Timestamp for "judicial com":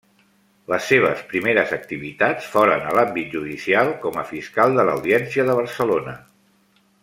3.37-4.19